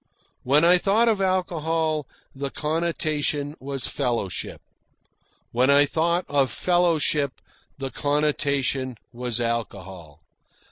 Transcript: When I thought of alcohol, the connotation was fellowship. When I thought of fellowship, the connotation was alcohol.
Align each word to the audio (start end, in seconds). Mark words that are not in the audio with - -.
When 0.41 0.65
I 0.65 0.79
thought 0.79 1.07
of 1.07 1.21
alcohol, 1.21 2.07
the 2.35 2.49
connotation 2.49 3.55
was 3.59 3.85
fellowship. 3.85 4.59
When 5.51 5.69
I 5.69 5.85
thought 5.85 6.25
of 6.27 6.49
fellowship, 6.49 7.33
the 7.77 7.91
connotation 7.91 8.97
was 9.13 9.39
alcohol. 9.39 10.23